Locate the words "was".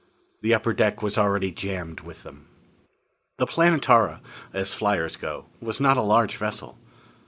1.03-1.15, 5.61-5.79